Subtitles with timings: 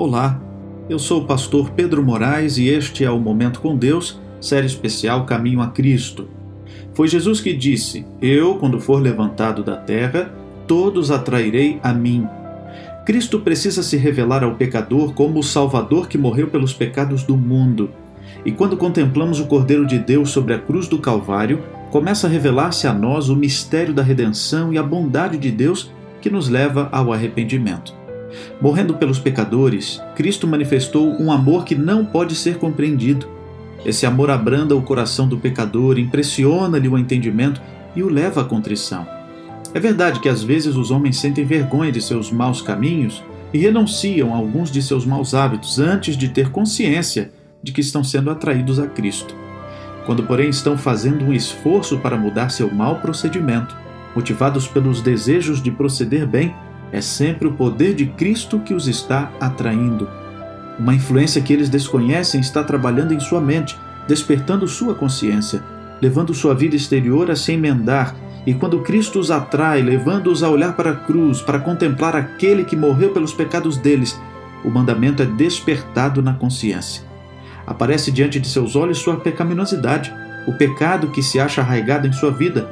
[0.00, 0.40] Olá,
[0.88, 5.26] eu sou o pastor Pedro Moraes e este é o Momento com Deus, série especial
[5.26, 6.28] Caminho a Cristo.
[6.94, 10.32] Foi Jesus que disse: Eu, quando for levantado da terra,
[10.68, 12.28] todos atrairei a mim.
[13.04, 17.90] Cristo precisa se revelar ao pecador como o Salvador que morreu pelos pecados do mundo.
[18.44, 21.60] E quando contemplamos o Cordeiro de Deus sobre a cruz do Calvário,
[21.90, 25.90] começa a revelar-se a nós o mistério da redenção e a bondade de Deus
[26.20, 27.97] que nos leva ao arrependimento.
[28.60, 33.28] Morrendo pelos pecadores, Cristo manifestou um amor que não pode ser compreendido.
[33.84, 37.60] Esse amor abranda o coração do pecador, impressiona-lhe o entendimento
[37.94, 39.06] e o leva à contrição.
[39.74, 44.34] É verdade que às vezes os homens sentem vergonha de seus maus caminhos e renunciam
[44.34, 47.30] a alguns de seus maus hábitos antes de ter consciência
[47.62, 49.34] de que estão sendo atraídos a Cristo.
[50.06, 53.76] Quando, porém, estão fazendo um esforço para mudar seu mau procedimento,
[54.14, 56.54] motivados pelos desejos de proceder bem,
[56.92, 60.08] é sempre o poder de Cristo que os está atraindo.
[60.78, 63.76] Uma influência que eles desconhecem está trabalhando em sua mente,
[64.06, 65.62] despertando sua consciência,
[66.00, 68.14] levando sua vida exterior a se emendar.
[68.46, 72.76] E quando Cristo os atrai, levando-os a olhar para a cruz, para contemplar aquele que
[72.76, 74.18] morreu pelos pecados deles,
[74.64, 77.02] o mandamento é despertado na consciência.
[77.66, 80.14] Aparece diante de seus olhos sua pecaminosidade,
[80.46, 82.62] o pecado que se acha arraigado em sua vida.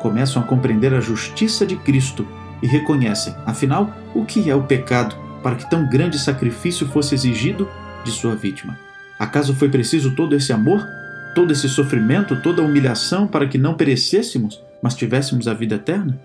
[0.00, 2.26] Começam a compreender a justiça de Cristo
[2.62, 7.68] e reconhecem, afinal, o que é o pecado para que tão grande sacrifício fosse exigido
[8.04, 8.78] de sua vítima.
[9.18, 10.86] Acaso foi preciso todo esse amor,
[11.34, 16.20] todo esse sofrimento, toda a humilhação para que não perecêssemos, mas tivéssemos a vida eterna?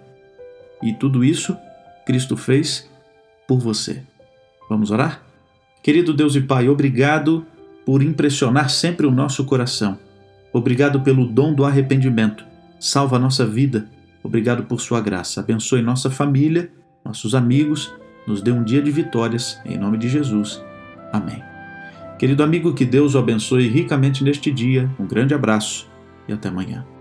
[0.81, 1.57] E tudo isso
[2.05, 2.89] Cristo fez
[3.47, 4.01] por você.
[4.69, 5.21] Vamos orar?
[5.81, 7.45] Querido Deus e Pai, obrigado
[7.85, 9.97] por impressionar sempre o nosso coração.
[10.51, 12.45] Obrigado pelo dom do arrependimento.
[12.79, 13.87] Salva a nossa vida
[14.25, 15.39] Obrigado por sua graça.
[15.39, 16.71] Abençoe nossa família,
[17.05, 17.93] nossos amigos,
[18.27, 20.63] nos dê um dia de vitórias, em nome de Jesus.
[21.13, 21.43] Amém.
[22.17, 24.89] Querido amigo, que Deus o abençoe ricamente neste dia.
[24.99, 25.87] Um grande abraço
[26.27, 26.94] e até amanhã.